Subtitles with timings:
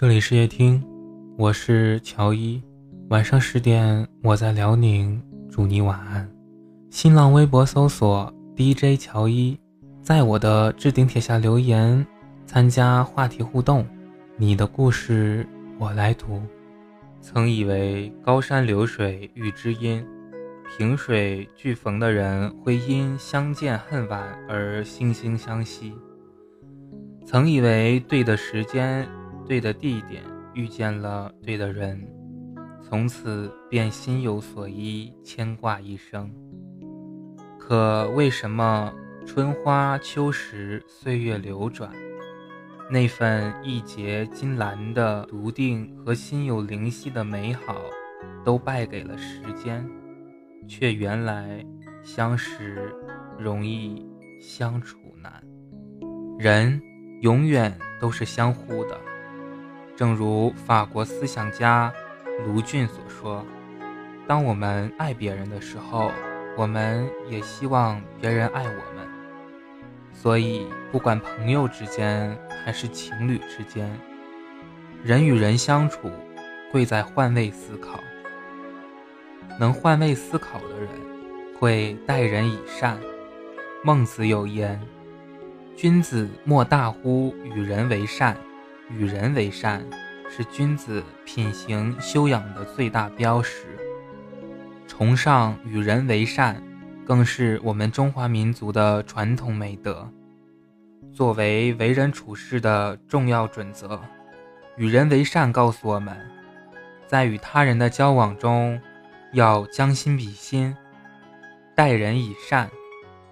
[0.00, 0.82] 这里是夜听，
[1.36, 2.58] 我是乔伊。
[3.10, 6.26] 晚上十点，我在辽宁，祝你晚安。
[6.88, 9.60] 新浪微博搜索 DJ 乔伊，
[10.00, 12.06] 在我的置顶帖下留言，
[12.46, 13.86] 参加话题互动。
[14.38, 15.46] 你的故事
[15.78, 16.40] 我来读。
[17.20, 20.02] 曾以为高山流水遇知音，
[20.78, 25.92] 萍水俱逢的人会因相见恨晚而惺惺相惜。
[27.26, 29.06] 曾以为对的时间。
[29.50, 30.22] 对的地点
[30.54, 32.00] 遇见了对的人，
[32.80, 36.32] 从此便心有所依，牵挂一生。
[37.58, 38.94] 可为什么
[39.26, 41.90] 春花秋实，岁月流转，
[42.88, 47.74] 那份义结金兰的笃定和心有灵犀的美好，
[48.44, 49.84] 都败给了时间？
[50.68, 51.66] 却原来
[52.04, 52.94] 相识
[53.36, 54.06] 容易
[54.40, 55.42] 相处难，
[56.38, 56.80] 人
[57.22, 58.96] 永远都是相互的。
[60.00, 61.92] 正如法国思想家
[62.46, 63.44] 卢俊所说
[64.26, 66.10] ：“当我们爱别人的时候，
[66.56, 69.06] 我们也希望别人爱我们。
[70.10, 73.94] 所以，不管朋友之间还是情侣之间，
[75.04, 76.10] 人与人相处，
[76.72, 78.00] 贵在换位思考。
[79.58, 80.88] 能换位思考的人，
[81.58, 82.98] 会待人以善。
[83.84, 84.80] 孟子有言
[85.76, 88.34] ：‘君子莫大乎与人为善。’”
[88.90, 89.84] 与人为善，
[90.28, 93.66] 是君子品行修养的最大标识。
[94.88, 96.62] 崇尚与人为善，
[97.06, 100.08] 更是我们中华民族的传统美德。
[101.12, 104.00] 作为为人处事的重要准则，
[104.76, 106.16] 与人为善告诉我们，
[107.06, 108.80] 在与他人的交往中，
[109.32, 110.76] 要将心比心，
[111.74, 112.68] 待人以善，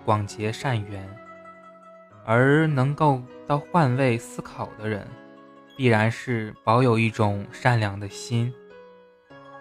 [0.04, 1.08] 广结善缘。
[2.24, 5.06] 而能够到换位思考的人。
[5.78, 8.52] 必然是保有一种善良的心，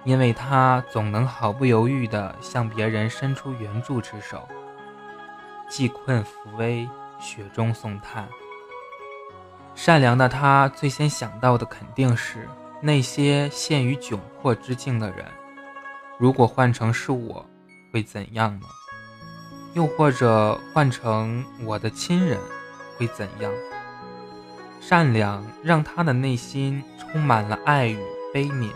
[0.03, 4.49] 因为他总能毫不犹豫地向别人伸出援助之手，
[5.69, 6.89] 济困扶危，
[7.19, 8.27] 雪中送炭。
[9.75, 12.49] 善良的他最先想到的肯定是
[12.81, 15.23] 那些陷于窘迫之境的人。
[16.17, 17.45] 如果换成是我，
[17.93, 18.65] 会怎样呢？
[19.75, 22.39] 又或者换成我的亲人，
[22.97, 23.51] 会怎样？
[24.89, 27.99] 善良让他的内心充满了爱与
[28.33, 28.69] 悲悯，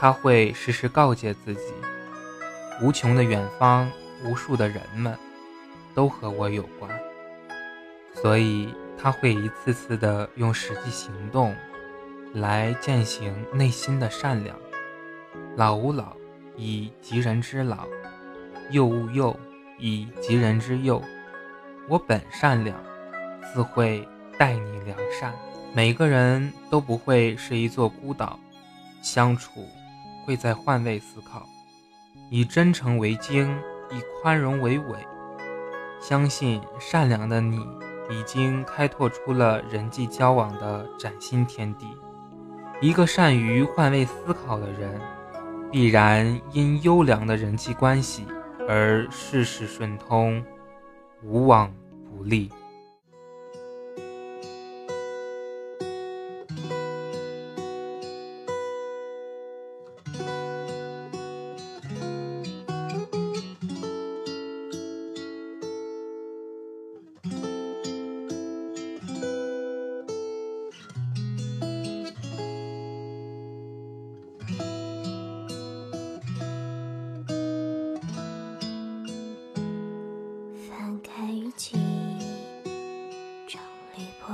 [0.00, 1.72] 他会时时告诫自己：
[2.82, 3.88] 无穷的远方，
[4.24, 5.16] 无数的人们，
[5.94, 6.90] 都和我有关。
[8.14, 11.54] 所以他会一次次的用实际行动，
[12.34, 14.56] 来践行内心的善良。
[15.54, 16.16] 老吾老
[16.56, 17.86] 以及人之老，
[18.72, 19.38] 幼吾幼
[19.78, 21.00] 以及人之幼。
[21.86, 22.76] 我本善良，
[23.54, 24.04] 自会。
[24.40, 25.34] 待你良善，
[25.74, 28.38] 每个人都不会是一座孤岛，
[29.02, 29.66] 相处
[30.24, 31.46] 会在换位思考，
[32.30, 33.54] 以真诚为经，
[33.90, 34.96] 以宽容为纬。
[36.00, 37.58] 相信善良的你，
[38.08, 41.86] 已经开拓出了人际交往的崭新天地。
[42.80, 44.98] 一个善于换位思考的人，
[45.70, 48.24] 必然因优良的人际关系
[48.66, 50.42] 而事事顺通，
[51.22, 51.70] 无往
[52.08, 52.50] 不利。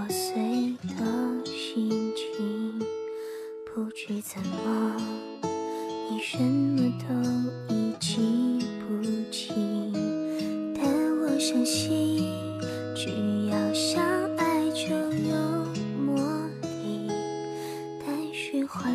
[0.06, 0.36] 破碎
[0.82, 2.78] 的心情，
[3.64, 4.96] 不知怎么，
[6.08, 9.02] 你什么都已记不
[9.32, 9.92] 清，
[10.76, 10.84] 但
[11.22, 12.24] 我相信，
[12.94, 13.08] 只
[13.50, 14.00] 要相
[14.36, 15.34] 爱就有
[15.98, 16.14] 魔
[16.62, 17.10] 力，
[17.98, 18.92] 但是换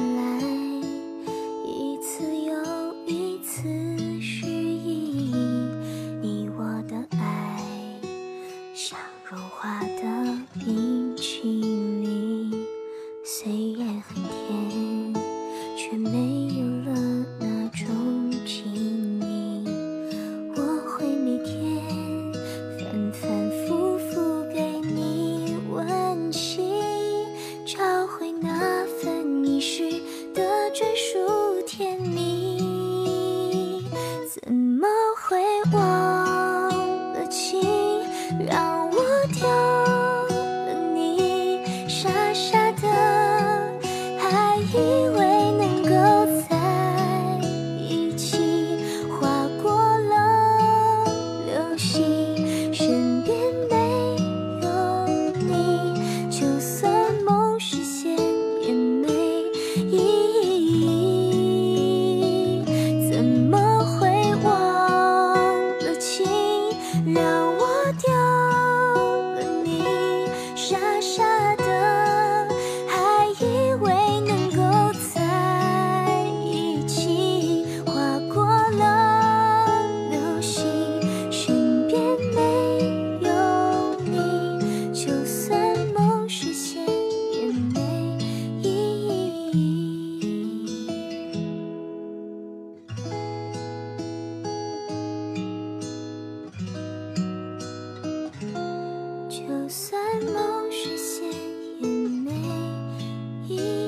[103.51, 103.80] 一